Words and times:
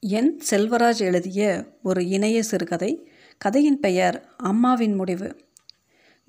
என் 0.00 0.40
செல்வராஜ் 0.50 1.00
எழுதிய 1.00 1.64
ஒரு 1.82 2.08
இணைய 2.08 2.42
சிறுகதை. 2.42 3.08
கதையின் 3.38 3.80
பெயர் 3.80 4.28
அம்மாவின் 4.36 4.94
முடிவு. 4.94 5.36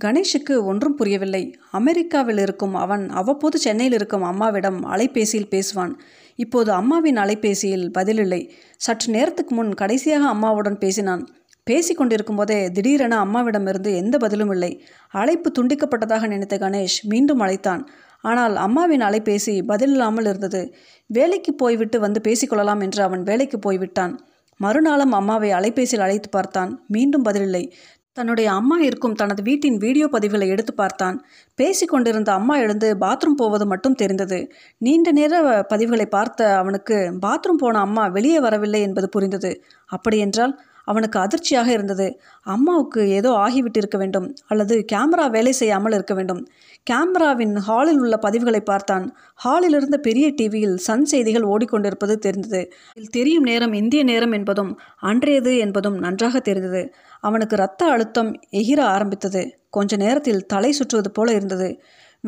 கணேஷுக்கு 0.03 0.63
ஒன்றும் 0.63 0.95
புரியவில்லை. 0.95 1.55
அமெரிக்காவில் 1.71 2.37
இருக்கும் 2.37 2.75
அவன் 2.75 3.09
அவ்வப்போது 3.09 3.57
சென்னையில் 3.57 3.93
இருக்கும் 3.93 4.23
அம்மாவிடம் 4.23 4.85
அலைபேசியில் 4.85 5.49
பேசுவான். 5.51 5.93
இப்போது 6.35 6.71
அம்மாவின் 6.71 7.17
அலைபேசியில் 7.17 7.91
பதிலில்லை. 7.97 8.49
சற்று 8.77 9.11
நேரத்துக்கு 9.11 9.55
முன் 9.55 9.73
கடைசியாக 9.73 10.27
அம்மாவுடன் 10.27 10.77
பேசினான். 10.77 11.27
பேசி 11.63 11.93
கொண்டிருக்கும் 11.93 12.35
போதே 12.35 12.71
திடீரென 12.71 13.25
அம்மாவிடமிருந்து 13.25 13.95
எந்த 13.95 14.17
பதிலும் 14.17 14.51
இல்லை. 14.51 14.85
அழைப்பு 15.09 15.51
துண்டிக்கப்பட்டதாக 15.51 16.27
நினைத்த 16.27 16.57
கணேஷ் 16.57 17.01
மீண்டும் 17.01 17.39
அழைத்தான். 17.39 17.89
ஆனால் 18.21 18.55
அம்மாவின் 18.55 19.01
அலைபேசி 19.01 19.61
பதிலில்லாமல் 19.67 20.27
இருந்தது. 20.27 20.73
வேலைக்கு 21.07 21.53
போய்விட்டு 21.53 21.99
வந்து 21.99 22.21
பேசிக்கொள்ளலாம் 22.27 22.81
என்று 22.81 23.03
அவன் 23.03 23.23
வேலைக்கு 23.23 23.59
போய்விட்டான். 23.59 24.19
மறுநாளும் 24.59 25.11
அம்மாவை 25.11 25.51
அலைபேசியில் 25.51 25.99
அழைத்து 25.99 26.29
பார்த்தான். 26.29 26.83
மீண்டும் 26.87 27.25
பதிலில்லை. 27.25 27.71
தன்னுடைய 28.13 28.51
அம்மா 28.51 28.79
இருக்கும் 28.79 29.13
தனது 29.13 29.43
வீட்டின் 29.43 29.77
வீடியோ 29.77 30.09
பதிவுகளை 30.11 30.47
எடுத்து 30.47 30.73
பார்த்தான். 30.73 31.25
பேசிக்கொண்டிருந்த 31.55 32.31
அம்மா 32.31 32.57
எழுந்து 32.57 32.97
பாத்ரூம் 32.97 33.37
போவது 33.37 33.65
மட்டும் 33.65 33.93
தெரிந்தது. 33.93 34.51
நீண்ட 34.77 35.11
நேர 35.11 35.41
பதிவுகளை 35.73 36.05
பார்த்த 36.05 36.57
அவனுக்கு 36.57 36.97
பாத்ரூம் 37.21 37.59
போன 37.59 37.79
அம்மா 37.79 38.07
வெளியே 38.07 38.39
வரவில்லை 38.39 38.81
என்பது 38.81 39.09
புரிந்தது. 39.09 39.61
அப்படியென்றால் 39.85 40.59
அவனுக்கு 40.87 41.17
அதிர்ச்சியாக 41.19 41.69
இருந்தது. 41.71 42.07
அம்மாவுக்கு 42.47 43.01
ஏதோ 43.09 43.29
ஆகிவிட்டு 43.37 43.77
இருக்க 43.77 43.97
வேண்டும். 43.97 44.27
அல்லது 44.47 44.85
கேமரா 44.91 45.25
வேலை 45.29 45.51
செய்யாமல் 45.51 45.91
இருக்க 45.91 46.13
வேண்டும். 46.13 46.41
கேமராவின் 46.89 47.55
ஹாலில் 47.59 47.99
உள்ள 47.99 48.15
பதிவுகளை 48.21 48.61
பார்த்தான். 48.63 49.05
ஹாலில் 49.35 49.73
இருந்த 49.73 49.97
பெரிய 49.97 50.27
டிவியில் 50.35 50.77
சன் 50.77 51.05
செய்திகள் 51.05 51.47
ஓடிக்கொண்டிருப்பது 51.47 52.15
தெரிந்தது. 52.17 52.61
இதில் 52.93 53.09
தெரியும் 53.09 53.43
நேரம் 53.43 53.73
இந்திய 53.73 54.03
நேரம் 54.03 54.31
என்பதும் 54.31 54.71
அன்றையது 55.03 55.53
என்பதும் 55.57 55.97
நன்றாக 55.97 56.39
தெரிந்தது. 56.39 56.83
அவனுக்கு 57.23 57.55
இரத்த 57.55 57.85
அழுத்தம் 57.85 58.31
எகிர 58.53 58.79
ஆரம்பித்தது. 58.87 59.43
கொஞ்ச 59.69 59.95
நேரத்தில் 59.97 60.45
தலை 60.45 60.71
சுற்றுவது 60.71 61.11
போல 61.11 61.33
இருந்தது. 61.33 61.69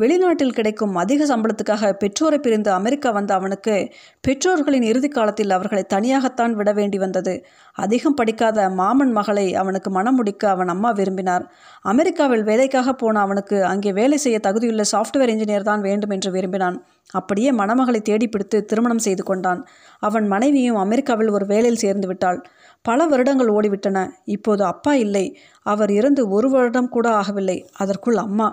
வெளிநாட்டில் 0.00 0.54
கிடைக்கும் 0.54 0.94
அதிக 0.96 1.26
சம்பளத்துக்காக 1.26 1.90
பெற்றோரை 1.92 2.38
பிரிந்து 2.38 2.70
அமெரிக்கா 2.70 3.10
வந்த 3.10 3.34
அவனுக்கு 3.34 3.74
பெற்றோர்களின் 4.20 4.82
இறுதி 4.82 5.08
காலத்தில் 5.08 5.50
அவர்களை 5.50 5.84
தனியாகத்தான் 5.94 6.52
விட 6.52 6.72
வேண்டி 6.72 6.98
வந்தது. 6.98 7.34
அதிகம் 7.74 8.14
படிக்காத 8.14 8.68
மாமன் 8.70 9.12
மகளை 9.12 9.46
அவனுக்கு 9.54 9.90
மனம் 9.90 10.14
முடிக்க 10.14 10.50
அவன் 10.50 10.68
அம்மா 10.68 10.90
விரும்பினார். 10.90 11.44
அமெரிக்காவில் 11.82 12.42
வேலைக்காக 12.42 12.92
போன 12.92 13.20
அவனுக்கு 13.20 13.64
அங்கே 13.64 13.92
வேலை 13.92 14.18
செய்ய 14.18 14.38
தகுதியுள்ள 14.42 14.84
சாஃப்ட்வேர் 14.92 15.28
இன்ஜினியர் 15.28 15.68
தான் 15.70 15.80
வேண்டும் 15.80 16.10
என்று 16.10 16.30
விரும்பினான். 16.30 16.78
அப்படியே 17.10 17.52
மணமகளை 17.52 18.02
தேடி 18.02 18.26
பிடித்து 18.28 18.64
திருமணம் 18.64 18.98
செய்து 18.98 19.22
கொண்டான். 19.22 19.60
அவன் 19.98 20.26
மனைவியும் 20.28 20.76
அமெரிக்காவில் 20.76 21.28
ஒரு 21.28 21.46
வேலையில் 21.46 21.82
சேர்ந்து 21.84 22.06
விட்டாள். 22.06 22.40
பல 22.82 23.06
வருடங்கள் 23.06 23.48
ஓடிவிட்டன. 23.48 23.98
இப்போது 24.24 24.64
அப்பா 24.64 24.94
இல்லை. 24.94 25.26
அவர் 25.66 25.90
இறந்து 25.90 26.28
ஒரு 26.28 26.50
வருடம் 26.50 26.88
கூட 26.88 27.08
ஆகவில்லை. 27.10 27.60
அதற்குள் 27.76 28.16
அம்மா 28.16 28.48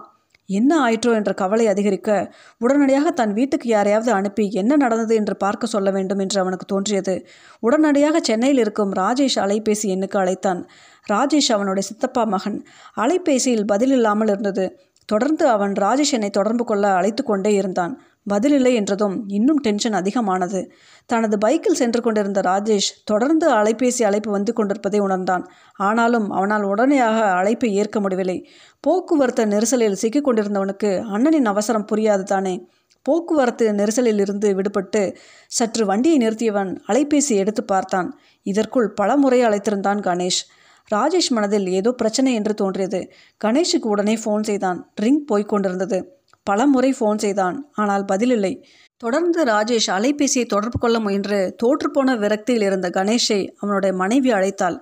என்ன 0.49 0.89
ஆயிற்றோ 0.89 1.13
என்ற 1.13 1.33
கவலை 1.33 1.67
அதிகரிக்க 1.67 2.33
உடனடியாக 2.57 3.11
தன் 3.11 3.33
வீட்டுக்கு 3.33 3.69
யாரையாவது 3.69 4.11
அனுப்பி 4.11 4.49
என்ன 4.51 4.75
நடந்தது 4.75 5.15
என்று 5.15 5.35
பார்க்க 5.35 5.67
சொல்ல 5.67 5.91
வேண்டும் 5.91 6.19
என்று 6.19 6.39
அவனுக்கு 6.39 6.65
தோன்றியது. 6.65 7.25
உடனடியாக 7.59 8.19
சென்னையில் 8.19 8.57
இருக்கும் 8.57 8.93
ராஜேஷ் 8.93 9.37
அலைபேசி 9.37 9.89
எண்ணுக்கு 9.95 10.17
அழைத்தான். 10.17 10.67
ராஜேஷ் 11.09 11.51
அவனுடைய 11.51 11.87
சித்தப்பா 11.87 12.23
மகன். 12.23 12.65
அலைபேசியில் 12.97 13.67
பதில் 13.67 13.91
இல்லாமல் 13.91 14.27
இருந்தது. 14.27 14.79
தொடர்ந்து 15.05 15.47
அவன் 15.47 15.71
ராஜேஷ் 15.71 16.11
என்னை 16.11 16.29
தொடர்பு 16.29 16.65
கொள்ள 16.65 16.93
அழைத்து 16.93 17.23
கொண்டே 17.23 17.53
இருந்தான். 17.53 18.01
பதிலில்லை 18.29 18.73
என்றதும் 18.73 19.23
இன்னும் 19.27 19.59
டென்ஷன் 19.59 19.93
அதிகமானது. 19.93 20.71
தனது 21.05 21.37
பைக்கில் 21.37 21.73
சென்று 21.73 22.01
கொண்டிருந்த 22.01 22.41
ராஜேஷ் 22.41 22.89
தொடர்ந்து 23.03 23.51
அலைபேசி 23.51 24.03
அழைப்பு 24.03 24.31
வந்து 24.31 24.53
கொண்டிருப்பதை 24.53 24.99
உணர்ந்தான். 24.99 25.49
ஆனாலும் 25.75 26.29
அவனால் 26.29 26.61
உடனடியாக 26.61 27.23
அழைப்பை 27.23 27.73
ஏற்க 27.73 27.99
முடியவில்லை. 27.99 28.49
போக்குவரத்து 28.79 29.45
நெரிசலில் 29.45 29.97
சிக்கிக்கொண்டிருந்தவனுக்கு 30.01 31.01
அண்ணனின் 31.01 31.45
அவசரம் 31.45 31.85
புரியாது 31.91 32.23
தானே. 32.23 32.67
போக்குவரத்து 33.01 33.71
நெரிசலில் 33.71 34.19
இருந்து 34.19 34.55
விடுபட்டு 34.55 35.15
சற்று 35.47 35.85
வண்டியை 35.85 36.17
நிறுத்தியவன் 36.17 36.77
அலைபேசி 36.87 37.29
எடுத்து 37.29 37.63
பார்த்தான். 37.63 38.19
இதற்குள் 38.43 38.91
பல 38.91 39.17
முறை 39.17 39.41
அழைத்திருந்தான் 39.41 40.01
கணேஷ். 40.01 40.41
ராஜேஷ் 40.95 41.29
மனதில் 41.29 41.67
ஏதோ 41.67 41.91
பிரச்சனை 41.91 42.33
என்று 42.33 42.53
தோன்றியது. 42.53 43.11
கணேஷுக்கு 43.45 43.85
உடனே 43.85 44.15
ஃபோன் 44.15 44.41
செய்தான். 44.41 44.91
ரிங் 44.95 45.25
போய்க் 45.25 45.49
கொண்டிருந்தது. 45.49 46.16
முறை 46.55 46.95
ஃபோன் 46.99 47.17
செய்தான். 47.17 47.71
ஆனால் 47.73 48.05
பதிலில்லை. 48.11 48.63
தொடர்ந்து 48.97 49.43
ராஜேஷ் 49.43 49.87
அலைபேசியை 49.87 50.45
தொடர்பு 50.45 50.79
கொள்ள 50.79 50.99
முயன்று 50.99 51.55
தோற்றுப்போன 51.63 52.17
விரக்தியில் 52.17 52.61
இருந்த 52.61 52.89
கணேஷை 52.89 53.47
அவனுடைய 53.57 53.95
மனைவி 53.95 54.31
அழைத்தாள். 54.31 54.77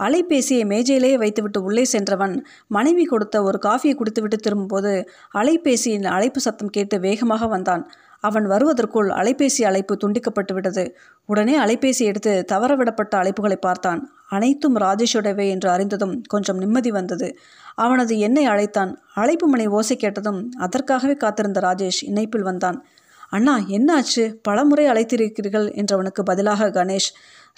அலைபேசியை 0.00 0.64
மேஜையிலேயே 0.64 1.14
வைத்துவிட்டு 1.14 1.62
உள்ளே 1.62 1.84
சென்றவன் 1.84 2.44
மனைவி 2.68 3.04
கொடுத்த 3.04 3.42
ஒரு 3.42 3.58
காஃபியை 3.66 3.94
குடித்துவிட்டு 3.94 4.36
திரும்பும்போது 4.36 5.10
அலைபேசியின் 5.34 6.06
அழைப்பு 6.06 6.40
சத்தம் 6.40 6.70
கேட்டு 6.70 7.00
வேகமாக 7.00 7.46
வந்தான். 7.46 7.90
அவன் 8.20 8.46
வருவதற்குள் 8.46 9.08
அலைபேசி 9.08 9.62
அழைப்பு 9.62 9.96
துண்டிக்கப்பட்டு 10.04 10.52
விட்டது 10.52 10.96
உடனே 11.26 11.58
அலைபேசி 11.58 11.98
எடுத்து 11.98 12.44
தவறவிடப்பட்ட 12.52 13.16
அழைப்புகளை 13.16 13.56
பார்த்தான். 13.56 14.12
அனைத்தும் 14.28 14.76
ராஜேஷோடவே 14.76 15.48
என்று 15.48 15.70
அறிந்ததும் 15.70 16.22
கொஞ்சம் 16.22 16.56
நிம்மதி 16.56 16.90
வந்தது. 16.90 17.36
அவனது 17.74 18.18
என்னை 18.18 18.44
அழைத்தான். 18.44 19.02
அழைப்பு 19.14 19.48
மணி 19.48 19.66
ஓசை 19.66 19.96
கேட்டதும் 19.96 20.50
அதற்காகவே 20.58 21.14
காத்திருந்த 21.14 21.60
ராஜேஷ் 21.60 22.00
இணைப்பில் 22.00 22.42
வந்தான். 22.42 22.84
அண்ணா 23.30 23.58
என்னாச்சு? 23.58 24.34
பலமுறை 24.42 24.86
அழைத்திருக்கிறீர்கள் 24.86 25.66
என்றவனுக்கு 25.74 26.22
பதிலாக 26.24 26.70
கணேஷ் 26.70 27.10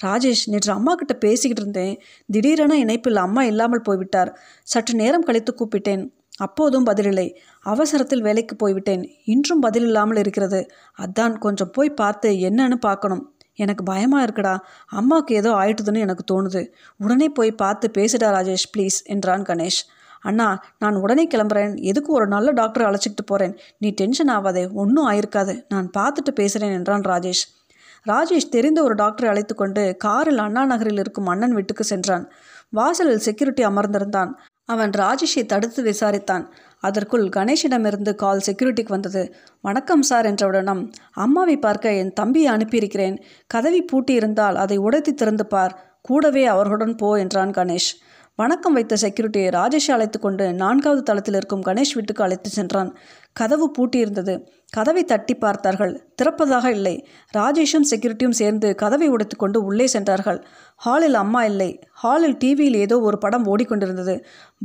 ராஜேஷ் 0.04 0.44
நேற்று 0.47 0.72
அம்மா 0.72 0.94
கிட்ட 0.94 1.15
பேசிக்கிட்டு 1.15 1.62
இருந்தேன். 1.62 2.00
திடீரென 2.26 2.76
இணைப்பில் 2.76 3.16
அம்மா 3.16 3.43
இல்லாமல் 3.43 3.81
போய்விட்டார். 3.81 4.38
சற்று 4.62 4.94
நேரம் 4.94 5.22
கழித்து 5.22 5.54
கூப்பிட்டேன். 5.54 6.09
அப்போதும் 6.41 6.87
பதிலில்லை. 6.87 7.27
அவசரத்தில் 7.67 8.23
வேலைக்கு 8.23 8.55
போய்விட்டேன். 8.56 9.03
இன்றும் 9.25 9.61
பதில் 9.61 9.83
இல்லாமல் 9.83 10.17
இருக்கிறது. 10.17 10.61
அதான் 10.99 11.34
கொஞ்சம் 11.39 11.73
போய் 11.73 11.99
பார்த்து 12.01 12.31
என்னன்னு 12.49 12.78
பார்க்கணும். 12.81 13.25
எனக்கு 13.55 13.83
பயமாக 13.84 14.25
இருக்குடா. 14.27 14.55
அம்மாவுக்கு 14.91 15.33
ஏதோ 15.34 15.50
ஆயிட்டுதுன்னு 15.53 16.05
எனக்கு 16.06 16.25
தோணுது. 16.33 16.62
உடனே 16.97 17.29
போய் 17.29 17.53
பார்த்து 17.62 17.89
பேசுடா 17.99 18.29
ராஜேஷ் 18.37 18.69
ப்ளீஸ் 18.75 18.99
என்றான் 19.05 19.43
கணேஷ். 19.43 19.81
அண்ணா 20.21 20.47
நான் 20.79 20.97
உடனே 20.97 21.25
கிளம்புறேன். 21.27 21.75
எதுக்கு 21.91 22.11
ஒரு 22.12 22.27
நல்ல 22.27 22.49
டாக்டரை 22.53 22.84
அழைச்சிக்கிட்டு 22.89 23.25
போகிறேன் 23.27 23.55
நீ 23.79 23.89
டென்ஷன் 23.91 24.33
ஆகாதே 24.37 24.65
ஒன்றும் 24.73 25.09
ஆயிருக்காது. 25.11 25.55
நான் 25.69 25.89
பார்த்துட்டு 25.99 26.33
பேசுகிறேன் 26.34 26.75
என்றான் 26.79 27.06
ராஜேஷ். 27.12 27.45
ராஜேஷ் 28.06 28.53
தெரிந்த 28.56 28.79
ஒரு 28.83 28.95
டாக்டரை 28.95 29.29
அழைத்து 29.29 29.55
கொண்டு 29.55 29.83
காரில் 29.97 30.39
அண்ணா 30.39 30.62
நகரில் 30.65 31.00
இருக்கும் 31.05 31.27
அண்ணன் 31.27 31.56
வீட்டுக்கு 31.59 31.84
சென்றான். 31.84 32.25
வாசலில் 32.79 33.25
செக்யூரிட்டி 33.27 33.62
அமர்ந்திருந்தான். 33.65 34.31
அவன் 34.72 34.92
ராஜேஷை 34.98 35.42
தடுத்து 35.47 35.81
விசாரித்தான். 35.82 36.44
அதற்குள் 36.82 37.25
கணேஷிடமிருந்து 37.36 38.12
கால் 38.14 38.42
செக்யூரிட்டிக்கு 38.47 38.94
வந்தது. 38.97 39.22
வணக்கம் 39.60 40.03
சார் 40.03 40.26
என்றவுடனும் 40.26 40.82
அம்மாவை 41.14 41.56
பார்க்க 41.56 41.92
என் 41.92 42.12
தம்பியை 42.12 42.48
அனுப்பியிருக்கிறேன். 42.54 43.16
கதவி 43.47 43.81
பூட்டியிருந்தால் 43.92 44.54
அதை 44.54 44.76
உடைத்து 44.76 45.14
திறந்து 45.14 45.47
பார். 45.47 45.75
கூடவே 46.00 46.44
அவர்களுடன் 46.44 46.94
போ 46.97 47.10
என்றான் 47.19 47.50
கணேஷ். 47.50 47.91
வணக்கம் 48.38 48.72
வைத்த 48.72 48.97
செக்யூரிட்டியை 49.00 49.48
ராஜேஷை 49.56 49.91
அழைத்து 49.91 50.19
கொண்டு 50.20 50.44
நான்காவது 50.53 51.02
தளத்தில் 51.02 51.34
இருக்கும் 51.34 51.64
கணேஷ் 51.64 51.94
வீட்டுக்கு 51.94 52.22
அழைத்து 52.22 52.50
சென்றான். 52.50 52.91
கதவு 53.32 53.66
பூட்டியிருந்தது. 53.78 54.34
கதவை 54.72 55.04
தட்டி 55.04 55.34
பார்த்தார்கள். 55.34 55.92
திறப்பதாக 56.22 56.66
இல்லை. 56.66 57.06
ராஜேஷும் 57.36 57.86
செக்யூரிட்டியும் 57.91 58.36
சேர்ந்து 58.41 58.75
கதவை 58.75 59.08
உடைத்து 59.08 59.36
கொண்டு 59.36 59.64
உள்ளே 59.64 59.86
சென்றார்கள். 59.86 60.44
ஹாலில் 60.76 61.14
அம்மா 61.14 61.44
இல்லை. 61.44 61.81
ஹாலில் 61.91 62.36
டிவியில் 62.36 62.75
ஏதோ 62.75 63.00
ஒரு 63.00 63.19
படம் 63.19 63.47
ஓடிக்கொண்டிருந்தது. 63.47 64.14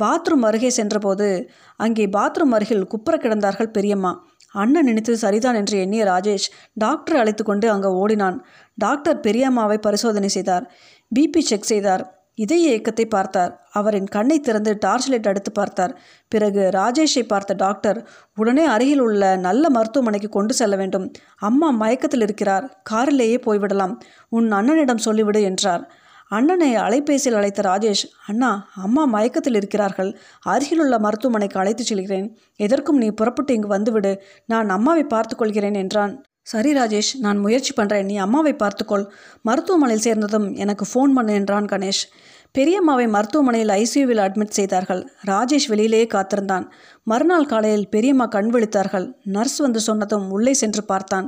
பாத்ரூம் 0.04 0.46
அருகே 0.46 0.70
சென்றபோது 0.70 1.50
அங்கே 1.76 2.06
பாத்ரூம் 2.06 2.52
அருகில் 2.52 2.88
குப்புற 2.88 3.18
கிடந்தார்கள் 3.18 3.72
பெரியம்மா. 3.72 4.28
அண்ணன் 4.52 4.86
நினைத்தது 4.86 5.18
சரிதான் 5.18 5.56
என்று 5.56 5.78
எண்ணிய 5.78 6.04
ராஜேஷ் 6.06 6.50
டாக்டரை 6.84 7.18
அழைத்து 7.18 7.44
கொண்டு 7.44 7.70
அங்கே 7.70 7.88
ஓடினான். 7.88 8.46
டாக்டர் 8.76 9.20
பெரியம்மாவை 9.20 9.78
பரிசோதனை 9.78 10.30
செய்தார். 10.30 10.72
பிபி 11.16 11.40
செக் 11.40 11.64
செய்தார். 11.64 12.15
இதய 12.36 12.68
இயக்கத்தை 12.68 13.06
பார்த்தார். 13.06 13.68
அவரின் 13.72 14.08
கண்ணை 14.08 14.40
திறந்து 14.40 14.78
டார்ச் 14.80 15.10
லைட் 15.10 15.28
அடுத்து 15.28 15.52
பார்த்தார். 15.52 16.00
பிறகு 16.28 16.70
ராஜேஷை 16.74 17.24
பார்த்த 17.28 17.54
டாக்டர் 17.54 18.10
உடனே 18.36 18.66
அருகில் 18.66 19.00
உள்ள 19.00 19.36
நல்ல 19.36 19.70
மருத்துவமனைக்கு 19.70 20.30
கொண்டு 20.30 20.54
செல்ல 20.54 20.76
வேண்டும். 20.76 21.12
அம்மா 21.40 21.70
மயக்கத்தில் 21.70 22.22
இருக்கிறார். 22.22 22.82
காரிலேயே 22.90 23.38
போய்விடலாம். 23.38 23.96
உன் 24.30 24.52
அண்ணனிடம் 24.52 25.06
சொல்லிவிடு 25.06 25.42
என்றார். 25.42 25.86
அண்ணனை 26.28 26.76
அலைபேசியில் 26.76 27.36
அழைத்த 27.36 27.62
ராஜேஷ் 27.62 28.06
அண்ணா 28.28 28.70
அம்மா 28.76 29.06
மயக்கத்தில் 29.06 29.54
இருக்கிறார்கள். 29.54 30.20
அருகிலுள்ள 30.42 31.00
மருத்துவமனைக்கு 31.00 31.60
அழைத்துச் 31.60 31.86
செல்கிறேன். 31.86 32.38
எதற்கும் 32.56 32.98
நீ 32.98 33.10
புறப்பட்டு 33.10 33.54
இங்கு 33.54 33.68
வந்துவிடு. 33.68 34.22
நான் 34.46 34.70
அம்மாவை 34.70 35.06
பார்த்துக்கொள்கிறேன் 35.10 35.76
என்றான். 35.76 36.24
சரி 36.48 36.72
ராஜேஷ் 36.74 37.10
நான் 37.20 37.38
முயற்சி 37.38 37.72
பண்ணுறேன் 37.78 38.04
நீ 38.04 38.16
அம்மாவை 38.18 38.54
பார்த்துக்கொள். 38.54 39.06
மருத்துவமனையில் 39.42 40.04
சேர்ந்ததும் 40.04 40.56
எனக்கு 40.56 40.86
ஃபோன் 40.94 41.14
பண்ணு 41.14 41.34
என்றான் 41.34 41.66
கணேஷ். 41.66 42.04
பெரியம்மாவை 42.52 43.08
மருத்துவமனையில் 43.08 43.70
ஐசியூவில் 43.70 44.22
அட்மிட் 44.26 44.58
செய்தார்கள். 44.58 45.02
ராஜேஷ் 45.26 45.68
வெளியிலேயே 45.68 46.08
காத்திருந்தான். 46.08 46.66
மறுநாள் 47.04 47.46
காலையில் 47.46 47.90
பெரியம்மா 47.90 48.26
கண் 48.26 48.52
விழித்தார்கள். 48.54 49.16
நர்ஸ் 49.24 49.58
வந்து 49.58 49.80
சொன்னதும் 49.80 50.30
உள்ளே 50.30 50.54
சென்று 50.54 50.84
பார்த்தான். 50.84 51.28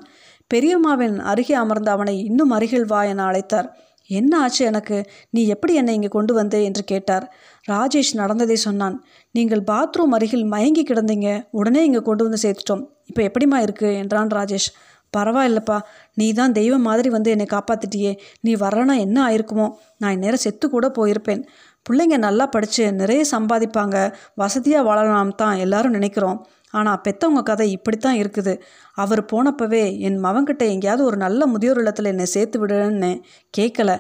பெரியம்மாவின் 0.54 1.18
அருகே 1.20 1.54
அமர்ந்த 1.54 1.92
அவனை 1.92 2.24
இன்னும் 2.24 2.50
அருகில் 2.50 2.86
வா 2.86 3.04
என 3.04 3.24
அழைத்தார். 3.24 3.68
என்ன 4.10 4.40
ஆச்சு 4.40 4.66
எனக்கு? 4.66 4.98
நீ 5.30 5.48
எப்படி 5.48 5.74
என்னை 5.74 5.94
இங்கே 5.94 6.08
கொண்டு 6.08 6.34
வந்தே? 6.34 6.64
என்று 6.64 6.84
கேட்டார். 6.84 7.26
ராஜேஷ் 7.70 8.12
நடந்ததை 8.14 8.56
சொன்னான். 8.56 8.96
நீங்கள் 9.32 9.62
பாத்ரூம் 9.62 10.14
அருகில் 10.14 10.46
மயங்கி 10.46 10.84
கிடந்தீங்க. 10.84 11.48
உடனே 11.52 11.84
இங்கே 11.84 12.00
கொண்டு 12.00 12.24
வந்து 12.24 12.40
சேர்த்துட்டோம். 12.42 12.84
இப்போ 13.06 13.22
எப்படிம்மா 13.22 13.60
இருக்கு? 13.62 13.94
என்றான் 13.94 14.28
ராஜேஷ். 14.28 14.70
பரவாயில்லப்பா. 15.14 15.78
நீ 16.14 16.28
தான் 16.34 16.52
தெய்வம் 16.52 16.86
மாதிரி 16.90 17.10
வந்து 17.10 17.30
என்னை 17.32 17.48
காப்பாத்திட்டியே. 17.54 18.12
நீ 18.42 18.54
வரலனா 18.56 18.96
என்ன 19.06 19.18
ஆயிருக்குமோ. 19.28 19.68
நான் 19.98 20.16
இந்நேரம் 20.18 20.44
செத்து 20.46 20.68
கூட 20.70 20.88
போயிருப்பேன். 21.00 21.44
பிள்ளைங்க 21.86 22.18
நல்லா 22.18 22.46
படித்து 22.48 22.86
நிறைய 22.92 23.22
சம்பாதிப்பாங்க. 23.32 23.98
வசதியாக 24.36 24.88
வாழலாம் 24.90 25.36
தான் 25.36 25.58
எல்லாரும் 25.58 25.92
நினைக்கிறோம். 25.92 26.40
ஆனால் 26.74 27.02
பெத்தவங்க 27.06 27.42
கதை 27.44 27.68
இப்படித்தான் 27.72 28.18
இருக்குது. 28.22 28.54
அவர் 28.94 29.22
போனப்பவே 29.32 29.84
என் 30.08 30.20
மவன்கிட்ட 30.26 30.64
எங்கேயாவது 30.74 31.04
ஒரு 31.10 31.18
நல்ல 31.18 31.42
முதியோர் 31.46 31.80
இல்லத்தில் 31.82 32.12
என்னை 32.14 32.26
சேர்த்து 32.36 32.58
விடுன்னு 32.64 33.12
கேட்கல 33.54 33.92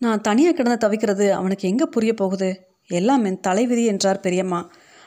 நான் 0.00 0.20
தனியாக 0.20 0.54
கிடந்து 0.56 0.78
தவிக்கிறது 0.84 1.26
அவனுக்கு 1.30 1.68
எங்கே 1.68 1.86
புரிய 1.94 2.12
போகுது? 2.12 2.48
எல்லாம் 2.90 3.22
என் 3.24 3.40
தலைவிதி 3.40 3.84
என்றார் 3.84 4.20
பெரியம்மா. 4.20 4.60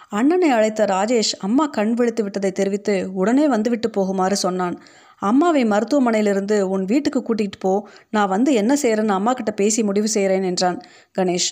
அண்ணனை 0.09 0.50
அழைத்த 0.50 0.85
ராஜேஷ் 0.85 1.33
அம்மா 1.39 1.65
கண் 1.65 1.94
விழித்து 1.94 2.21
விட்டதை 2.23 2.51
தெரிவித்து 2.51 2.95
உடனே 3.13 3.45
வந்துவிட்டு 3.47 3.89
போகுமாறு 3.97 4.38
சொன்னான். 4.45 4.75
அம்மாவை 5.21 5.66
மருத்துவமனையிலிருந்து 5.66 6.62
உன் 6.62 6.86
வீட்டுக்கு 6.86 7.19
கூட்டிகிட்டு 7.21 7.60
போ. 7.60 7.88
நான் 8.10 8.27
வந்து 8.27 8.54
என்ன 8.54 8.74
செய்கிறேன்னு 8.81 9.10
அம்மா 9.10 9.33
கிட்ட 9.33 9.51
பேசி 9.51 9.83
முடிவு 9.83 10.07
செய்கிறேன் 10.07 10.44
என்றான் 10.44 10.77
கணேஷ். 11.18 11.50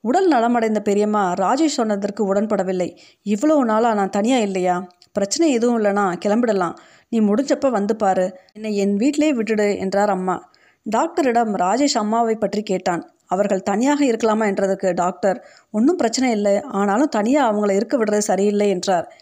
உடல் 0.00 0.28
நலமடைந்த 0.32 0.80
பெரியம்மா 0.80 1.34
ராஜேஷ் 1.34 1.78
சொன்னதற்கு 1.78 2.34
உடன்படவில்லை. 2.34 2.96
இவ்வளோ 3.26 3.56
நாளாக 3.64 3.94
நான் 3.94 4.10
தனியாக 4.10 4.42
இல்லையா? 4.42 4.76
பிரச்சனை 5.12 5.52
எதுவும் 5.52 5.78
இல்லைனா 5.78 6.04
கிளம்பிடலாம். 6.24 6.76
நீ 7.08 7.20
முடிஞ்சப்ப 7.20 7.70
வந்து 7.70 7.96
பாரு. 7.96 8.26
என்னை 8.52 8.76
என் 8.76 8.96
வீட்டிலே 8.96 9.32
விட்டுடு 9.32 9.78
என்றார் 9.78 10.10
அம்மா. 10.10 10.50
டாக்டரிடம் 10.86 11.54
ராஜேஷ் 11.56 11.96
அம்மாவை 11.96 12.34
பற்றி 12.34 12.62
கேட்டான். 12.62 13.02
அவர்கள் 13.26 13.62
தனியாக 13.62 14.00
இருக்கலாமா 14.04 14.44
என்றதுக்கு 14.46 14.94
டாக்டர் 14.94 15.38
ஒன்றும் 15.70 15.96
பிரச்சனை 15.96 16.30
இல்லை. 16.30 16.60
ஆனாலும் 16.60 17.08
தனியாக 17.08 17.48
அவங்கள 17.50 17.70
இருக்க 17.70 17.96
விடுறது 17.96 18.18
சரியில்லை 18.18 18.68
என்றார். 18.68 19.12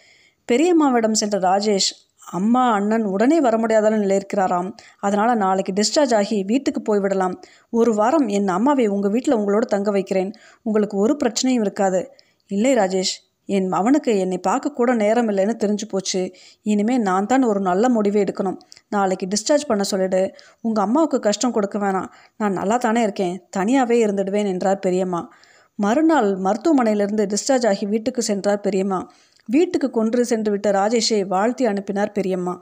பெரியம்மாவிடம் 0.48 1.12
சென்ற 1.12 1.38
ராஜேஷ் 1.38 1.90
அம்மா 2.30 2.70
அண்ணன் 2.72 3.04
உடனே 3.04 3.40
வர 3.40 3.58
முடியாத 3.58 3.90
நிலை 3.90 4.16
இருக்கிறாராம் 4.16 4.74
அதனால் 5.00 5.36
நாளைக்கு 5.36 5.72
டிஸ்சார்ஜ் 5.72 6.14
ஆகி 6.14 6.42
வீட்டுக்கு 6.42 6.80
போய்விடலாம் 6.88 7.34
ஒரு 7.70 7.94
வாரம் 7.94 8.28
என் 8.28 8.48
அம்மாவை 8.48 8.86
உங்கள் 8.86 9.10
வீட்டில் 9.10 9.36
உங்களோட 9.36 9.58
தங்க 9.58 9.90
வைக்கிறேன். 9.90 10.32
உங்களுக்கு 10.62 10.96
ஒரு 10.96 11.16
பிரச்சனையும் 11.24 11.60
இருக்காது. 11.60 12.10
இல்லை 12.46 12.74
ராஜேஷ் 12.74 13.14
என் 13.46 13.72
அவனுக்கு 13.72 14.18
என்னை 14.18 14.40
பார்க்கக்கூட 14.48 14.94
நேரம் 14.94 15.28
இல்லைன்னு 15.28 15.54
தெரிஞ்சு 15.64 15.86
போச்சு. 15.88 16.34
இனிமேல் 16.62 17.00
நான் 17.00 17.26
தான் 17.26 17.42
ஒரு 17.42 17.60
நல்ல 17.60 17.88
முடிவை 17.88 18.22
எடுக்கணும். 18.22 18.56
நாளைக்கு 18.88 19.26
டிஸ்சார்ஜ் 19.26 19.66
பண்ண 19.66 19.82
சொல்லிடு. 19.82 20.34
உங்கள் 20.60 20.84
அம்மாவுக்கு 20.84 21.18
கஷ்டம் 21.18 21.52
கொடுக்க 21.52 21.78
வேணாம். 21.78 22.08
நான் 22.36 22.52
நல்லா 22.52 22.76
தானே 22.76 23.02
இருக்கேன். 23.02 23.46
தனியாகவே 23.56 24.06
இருந்துடுவேன் 24.06 24.46
என்றார் 24.46 24.78
பெரியம்மா. 24.78 25.28
மறுநாள் 25.74 26.36
மருத்துவமனையிலிருந்து 26.36 27.26
டிஸ்சார்ஜ் 27.26 27.66
ஆகி 27.66 27.86
வீட்டுக்கு 27.86 28.22
சென்றார் 28.22 28.60
பெரியம்மா. 28.60 29.10
வீட்டுக்கு 29.48 29.90
கொன்று 29.90 30.24
சென்று 30.24 30.50
விட்ட 30.50 30.70
ராஜேஷை 30.70 31.26
வாழ்த்தி 31.26 31.64
அனுப்பினார் 31.64 32.12
பெரியம்மா. 32.12 32.58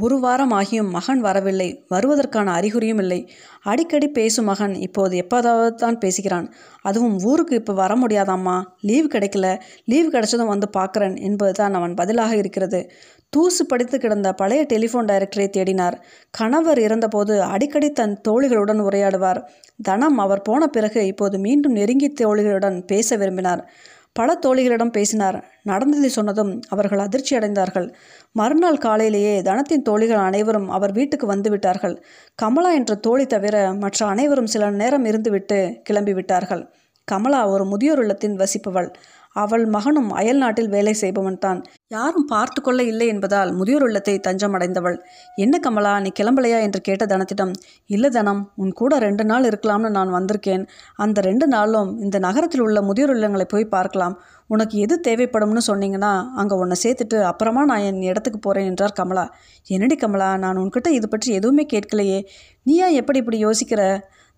ஒரு 0.00 0.20
வாரம் 0.20 0.52
ஆகியும் 0.52 0.90
மகன் 0.90 1.20
வரவில்லை. 1.20 1.84
வருவதற்கான 1.88 2.52
அறிகுறியும் 2.52 2.98
இல்லை. 2.98 3.30
அடிக்கடி 3.62 4.08
பேசும் 4.08 4.44
மகன் 4.44 4.74
இப்போது 4.74 5.16
எப்போதாவது 5.16 5.74
தான் 5.74 5.98
பேசுகிறான். 5.98 6.54
அதுவும் 6.82 7.18
ஊருக்கு 7.22 7.54
இப்போ 7.54 7.72
வர 7.72 7.94
முடியாதாம்மா? 7.94 8.62
லீவ் 8.80 9.06
கிடைக்கல. 9.06 9.60
லீவ் 9.84 10.14
கிடைச்சதும் 10.14 10.46
வந்து 10.46 10.68
பார்க்குறேன் 10.76 11.20
என்பதுதான் 11.20 11.74
அவன் 11.74 11.94
பதிலாக 11.94 12.36
இருக்கிறது. 12.36 12.90
தூசு 13.36 13.62
படித்து 13.68 13.98
கிடந்த 13.98 14.32
பழைய 14.32 14.66
டெலிஃபோன் 14.72 15.06
டைரக்டரை 15.06 15.48
தேடினார். 15.56 15.96
கணவர் 16.30 16.78
இறந்தபோது 16.78 17.42
அடிக்கடி 17.42 17.90
தன் 17.90 18.20
தோழிகளுடன் 18.28 18.80
உரையாடுவார். 18.80 19.42
தனம் 19.82 20.18
அவர் 20.18 20.42
போன 20.42 20.66
பிறகு 20.66 21.06
இப்போது 21.06 21.38
மீண்டும் 21.38 21.72
நெருங்கி 21.72 22.12
தோழிகளுடன் 22.20 22.80
பேச 22.86 23.16
விரும்பினார். 23.16 23.70
பல 24.18 24.38
தோழிகளிடம் 24.46 24.94
பேசினார். 24.96 25.38
நடந்ததை 25.62 26.08
சொன்னதும் 26.08 26.52
அவர்கள் 26.68 27.04
அதிர்ச்சி 27.06 27.32
அடைந்தார்கள். 27.36 27.88
மறுநாள் 28.32 28.82
காலையிலேயே 28.86 29.34
தனத்தின் 29.42 29.86
தோழிகள் 29.88 30.26
அனைவரும் 30.28 30.68
அவர் 30.76 30.92
வீட்டுக்கு 30.92 31.26
வந்து 31.26 31.50
விட்டார்கள். 31.50 31.96
கமலா 32.42 32.72
என்ற 32.72 32.94
தோழி 33.06 33.26
தவிர 33.26 33.56
மற்ற 33.84 34.06
அனைவரும் 34.06 34.52
சில 34.54 34.70
நேரம் 34.82 35.06
இருந்துவிட்டு 35.12 35.58
கிளம்பி 35.82 36.14
விட்டார்கள் 36.18 36.64
கமலா 37.08 37.40
ஒரு 37.48 37.64
முதியோர் 37.64 38.00
இல்லத்தின் 38.04 38.34
வசிப்பவள். 38.40 38.88
அவள் 39.36 39.64
மகனும் 39.74 40.08
அயல் 40.20 40.40
நாட்டில் 40.42 40.70
வேலை 40.74 40.92
செய்பவன் 41.00 41.38
தான். 41.44 41.58
யாரும் 41.94 42.26
பார்த்து 42.32 42.60
கொள்ள 42.60 42.80
இல்லை 42.82 43.06
என்பதால் 43.14 43.50
முதியோர் 43.58 43.84
உள்ளத்தை 43.86 44.14
தஞ்சம் 44.26 44.54
அடைந்தவள் 44.56 44.96
என்ன 45.44 45.54
கமலா 45.66 45.92
நீ 46.04 46.10
கிளம்பலையா? 46.20 46.58
என்று 46.66 46.80
கேட்ட 46.88 47.04
தனத்திடம் 47.12 47.52
இல்லை 47.94 48.10
தனம் 48.18 48.42
உன் 48.62 48.72
கூட 48.80 48.98
ரெண்டு 49.06 49.24
நாள் 49.30 49.48
இருக்கலாம்னு 49.50 49.90
நான் 49.98 50.16
வந்திருக்கேன். 50.18 50.64
அந்த 51.04 51.20
ரெண்டு 51.28 51.48
நாளும் 51.54 51.92
இந்த 52.06 52.18
நகரத்தில் 52.26 52.64
உள்ள 52.66 52.82
முதியோர் 52.88 53.14
இல்லங்களை 53.16 53.48
போய் 53.54 53.72
பார்க்கலாம். 53.76 54.16
உனக்கு 54.54 54.76
எது 54.84 54.94
தேவைப்படும்னு 55.08 55.62
சொன்னீங்கன்னா 55.70 56.12
அங்கே 56.40 56.54
உன்னை 56.62 56.78
சேர்த்துட்டு 56.84 57.18
அப்புறமா 57.30 57.64
நான் 57.70 57.86
என் 57.88 58.04
இடத்துக்கு 58.10 58.38
போகிறேன் 58.38 58.68
என்றார் 58.72 58.98
கமலா. 59.00 59.26
என்னடி 59.66 59.98
கமலா 60.04 60.30
நான் 60.44 60.60
உன்கிட்ட 60.64 60.90
இது 60.98 61.08
பற்றி 61.08 61.30
எதுவுமே 61.40 61.66
கேட்கலையே. 61.74 62.20
நீயா 62.62 62.88
எப்படி 63.00 63.20
இப்படி 63.24 63.40
யோசிக்கிற? 63.46 63.82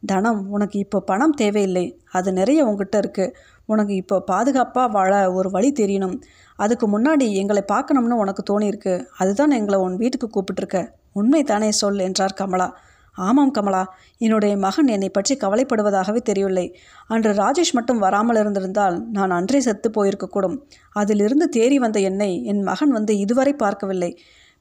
தனம் 0.02 0.38
உனக்கு 0.54 0.76
இப்போ 0.78 0.98
பணம் 1.08 1.34
தேவையில்லை. 1.40 1.86
அது 2.18 2.28
நிறைய 2.38 2.60
உங்ககிட்ட 2.68 2.96
இருக்குது 3.02 3.34
உனக்கு 3.72 3.94
இப்போ 3.94 4.16
பாதுகாப்பாக 4.30 4.88
வாழ 4.96 5.12
ஒரு 5.38 5.48
வழி 5.56 5.70
தெரியணும். 5.80 6.16
அதுக்கு 6.58 6.86
முன்னாடி 6.94 7.26
எங்களை 7.40 7.62
பார்க்கணும்னு 7.72 8.16
உனக்கு 8.16 8.42
தோணியிருக்கு. 8.50 8.94
அதுதான் 9.18 9.52
எங்களை 9.58 9.78
உன் 9.86 9.96
வீட்டுக்கு 9.96 10.28
கூப்பிட்டுருக்க. 10.28 10.80
உண்மை 11.12 11.42
தானே 11.42 11.70
சொல் 11.80 12.00
என்றார் 12.06 12.38
கமலா. 12.40 12.68
ஆமாம் 13.16 13.52
கமலா. 13.56 13.80
என்னுடைய 14.24 14.54
மகன் 14.64 14.90
என்னை 14.94 15.08
பற்றி 15.10 15.34
கவலைப்படுவதாகவே 15.36 16.20
தெரியவில்லை. 16.28 16.66
அன்று 17.06 17.30
ராஜேஷ் 17.32 17.72
மட்டும் 17.72 18.02
வராமல் 18.04 18.38
இருந்திருந்தால் 18.42 18.96
நான் 19.16 19.34
அன்றே 19.38 19.60
செத்து 19.60 19.88
போயிருக்கக்கூடும். 19.96 20.56
அதிலிருந்து 20.96 21.48
தேறி 21.56 21.78
வந்த 21.84 22.00
என்னை 22.10 22.30
என் 22.52 22.62
மகன் 22.62 22.92
வந்து 22.98 23.14
இதுவரை 23.18 23.54
பார்க்கவில்லை. 23.64 24.10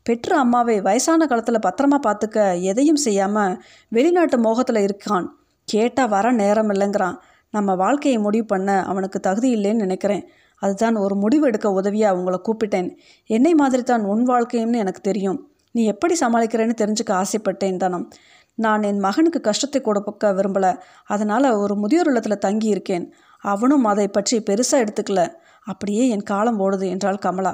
பெற்ற 0.06 0.38
அம்மாவை 0.38 0.76
வயசான 0.82 1.26
காலத்தில் 1.26 1.66
பத்திரமா 1.66 1.98
பார்த்துக்க 2.08 2.38
எதையும் 2.72 3.02
செய்யாமல் 3.06 3.56
வெளிநாட்டு 3.92 4.38
மோகத்தில் 4.40 4.82
இருக்கான். 4.88 5.28
கேட்டால் 5.68 6.12
வர 6.14 6.28
நேரம் 6.42 6.72
இல்லைங்கிறான். 6.74 7.18
நம்ம 7.50 7.76
வாழ்க்கையை 7.76 8.20
முடிவு 8.22 8.46
பண்ண 8.46 8.84
அவனுக்கு 8.84 9.20
தகுதி 9.20 9.56
இல்லைன்னு 9.56 9.86
நினைக்கிறேன். 9.86 10.24
அதுதான் 10.62 10.96
ஒரு 10.96 11.16
முடிவு 11.16 11.48
எடுக்க 11.48 11.72
உதவியாக 11.72 12.14
அவங்கள 12.14 12.38
கூப்பிட்டேன். 12.48 12.90
என்னை 13.26 13.54
மாதிரி 13.54 13.84
தான் 13.84 14.04
உன் 14.04 14.26
வாழ்க்கையும்னு 14.30 14.82
எனக்கு 14.84 15.02
தெரியும். 15.02 15.40
நீ 15.72 15.86
எப்படி 15.86 16.16
சமாளிக்கிறேன்னு 16.20 16.76
தெரிஞ்சுக்க 16.82 17.12
ஆசைப்பட்டேன் 17.12 17.78
தானம். 17.78 18.10
நான் 18.56 18.84
என் 18.84 19.00
மகனுக்கு 19.00 19.40
கஷ்டத்தை 19.42 19.82
கொடுக்க 19.82 20.34
விரும்பலை. 20.34 20.72
அதனால் 21.06 21.48
ஒரு 21.52 21.76
முதியோர் 21.76 22.08
இல்லத்தில் 22.08 22.38
தங்கி 22.38 22.68
இருக்கேன். 22.68 23.14
அவனும் 23.44 23.84
அதை 23.84 24.08
பற்றி 24.08 24.38
பெருசாக 24.40 24.84
எடுத்துக்கல. 24.86 25.24
அப்படியே 25.64 26.08
என் 26.08 26.24
காலம் 26.24 26.60
ஓடுது 26.60 26.86
என்றாள் 26.90 27.20
கமலா. 27.26 27.54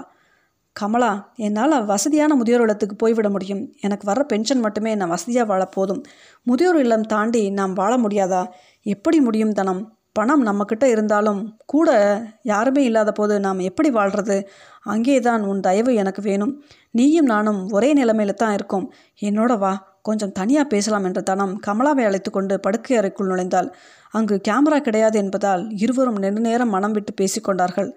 கமலா 0.75 1.11
என்னால் 1.35 1.75
வசதியான 1.85 2.35
முதியோர் 2.35 2.61
இல்லத்துக்கு 2.61 2.95
போய்விட 2.95 3.29
முடியும். 3.29 3.61
எனக்கு 3.81 4.05
வர 4.05 4.23
பென்ஷன் 4.23 4.59
மட்டுமே 4.59 4.95
நான் 4.95 5.09
வசதியாக 5.09 5.47
வாழ 5.47 5.65
போதும். 5.65 6.01
முதியோர் 6.43 6.79
இல்லம் 6.79 7.01
தாண்டி 7.01 7.49
நாம் 7.49 7.73
வாழ 7.73 7.97
முடியாதா? 7.97 8.41
எப்படி 8.85 9.19
முடியும் 9.19 9.51
தனம்? 9.51 9.81
பணம் 10.13 10.43
நம்மக்கிட்ட 10.45 10.83
இருந்தாலும் 10.83 11.39
கூட 11.65 11.89
யாருமே 12.43 12.83
இல்லாத 12.83 13.11
போது 13.11 13.39
நாம் 13.39 13.59
எப்படி 13.59 13.89
வாழ்கிறது 13.89 14.37
அங்கே 14.83 15.19
தான் 15.19 15.41
உன் 15.43 15.59
தயவு 15.59 15.91
எனக்கு 15.95 16.21
வேணும். 16.21 16.53
நீயும் 16.91 17.25
நானும் 17.25 17.59
ஒரே 17.69 17.89
நிலைமையில 17.93 18.33
தான் 18.33 18.53
இருக்கோம். 18.53 18.85
என்னோட 19.21 19.57
வா 19.57 19.73
கொஞ்சம் 20.01 20.31
தனியாக 20.31 20.67
பேசலாம் 20.67 21.03
என்ற 21.03 21.21
தனம் 21.21 21.53
கமலாவை 21.67 22.03
அழைத்து 22.05 22.31
கொண்டு 22.31 22.59
படுக்கை 22.59 22.97
அறைக்குள் 22.97 23.29
நுழைந்தாள். 23.29 23.69
அங்கு 24.11 24.35
கேமரா 24.47 24.77
கிடையாது 24.77 25.17
என்பதால் 25.19 25.63
இருவரும் 25.77 26.19
நெடுநேரம் 26.19 26.69
மனம் 26.69 26.91
விட்டு 26.91 27.13
பேசிக்கொண்டார்கள் 27.21 27.89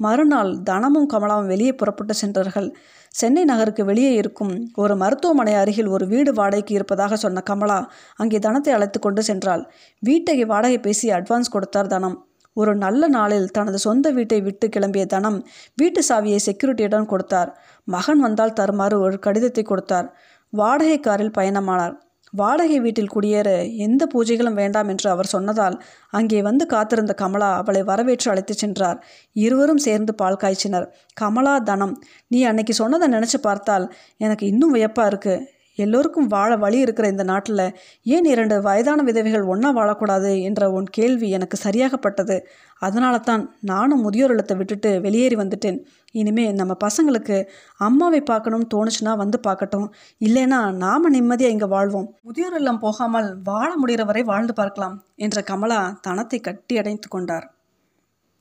மறுநாள் 0.00 0.50
தனமும் 0.62 1.08
கமலாவும் 1.12 1.46
வெளியே 1.46 1.72
புறப்பட்டு 1.74 2.14
சென்றார்கள் 2.14 2.68
சென்னை 3.14 3.42
நகருக்கு 3.44 3.82
வெளியே 3.84 4.12
இருக்கும் 4.14 4.52
ஒரு 4.74 4.94
மருத்துவமனை 4.96 5.54
அருகில் 5.54 5.86
ஒரு 5.86 6.04
வீடு 6.06 6.30
வாடகைக்கு 6.32 6.72
இருப்பதாக 6.74 7.16
சொன்ன 7.16 7.42
கமலா 7.50 7.78
அங்கே 8.16 8.38
தனத்தை 8.38 8.72
அழைத்து 8.74 8.98
கொண்டு 9.00 9.22
சென்றாள். 9.22 9.62
வீட்டை 10.02 10.44
வாடகை 10.44 10.78
பேசி 10.78 11.08
அட்வான்ஸ் 11.10 11.52
கொடுத்தார் 11.52 11.86
தனம். 11.86 12.16
ஒரு 12.56 12.72
நல்ல 12.76 13.02
நாளில் 13.08 13.48
தனது 13.50 13.78
சொந்த 13.78 14.10
வீட்டை 14.10 14.40
விட்டு 14.42 14.68
கிளம்பிய 14.68 15.04
தனம் 15.06 15.38
வீட்டு 15.74 16.02
சாவியை 16.08 16.40
செக்யூரிட்டியிடம் 16.46 17.10
கொடுத்தார். 17.12 17.50
மகன் 17.88 18.20
வந்தால் 18.20 18.56
தருமாறு 18.60 18.98
ஒரு 19.00 19.18
கடிதத்தை 19.18 19.64
கொடுத்தார். 19.64 20.08
வாடகை 20.52 20.98
காரில் 21.00 21.36
பயணமானார். 21.38 21.94
வாடகை 22.34 22.78
வீட்டில் 22.80 23.10
குடியேற 23.14 23.48
எந்த 23.86 24.02
பூஜைகளும் 24.14 24.58
வேண்டாம் 24.60 24.88
என்று 24.88 25.08
அவர் 25.10 25.32
சொன்னதால் 25.34 25.76
அங்கே 26.10 26.38
வந்து 26.42 26.64
காத்திருந்த 26.66 27.12
கமலா 27.22 27.50
அவளை 27.56 27.82
வரவேற்று 27.82 28.28
அழைத்துச் 28.32 28.62
சென்றார். 28.62 28.98
இருவரும் 29.36 29.82
சேர்ந்து 29.86 30.14
பால் 30.14 30.40
காய்ச்சினர். 30.42 30.86
கமலா 31.14 31.54
தனம் 31.70 31.94
நீ 32.30 32.40
அன்னைக்கு 32.44 32.74
சொன்னதை 32.74 33.08
நினச்சி 33.08 33.40
பார்த்தால் 33.40 33.86
எனக்கு 34.16 34.46
இன்னும் 34.46 34.74
வியப்பாக 34.76 35.10
இருக்குது 35.12 35.44
எல்லோருக்கும் 35.78 36.26
வாழ 36.26 36.56
வழி 36.56 36.78
இருக்கிற 36.78 37.08
இந்த 37.08 37.22
நாட்டில் 37.22 37.64
ஏன் 38.02 38.24
இரண்டு 38.24 38.62
வயதான 38.62 39.02
விதவைகள் 39.02 39.42
ஒன்றா 39.42 39.70
வாழக்கூடாது 39.78 40.42
என்ற 40.42 40.70
உன் 40.70 40.84
கேள்வி 40.84 41.30
எனக்கு 41.30 41.56
சரியாகப்பட்டது. 41.56 42.36
அதனால 42.78 43.18
தான் 43.18 43.54
நானும் 43.60 44.00
முதியோர் 44.00 44.30
இல்லத்தை 44.30 44.56
விட்டுட்டு 44.56 45.00
வெளியேறி 45.00 45.36
வந்துட்டேன். 45.36 45.78
இனிமே 46.12 46.52
நம்ம 46.52 46.76
பசங்களுக்கு 46.84 47.36
அம்மாவை 47.80 48.20
பார்க்கணும்னு 48.20 48.68
தோணுச்சுன்னா 48.74 49.16
வந்து 49.16 49.40
பார்க்கட்டும். 49.48 49.88
இல்லைன்னா 50.20 50.60
நாம் 50.74 51.14
நிம்மதியாக 51.16 51.54
இங்கே 51.56 51.66
வாழ்வோம். 51.66 52.08
முதியோர் 52.22 52.58
இல்லம் 52.60 52.78
போகாமல் 52.78 53.28
வாழ 53.44 53.70
முடிகிற 53.82 54.04
வரை 54.04 54.22
வாழ்ந்து 54.22 54.54
பார்க்கலாம் 54.54 55.02
என்ற 55.16 55.40
கமலா 55.42 55.98
தனத்தை 56.00 56.40
கட்டி 56.40 56.78
அடைத்து 56.78 57.08
கொண்டார். 57.08 57.53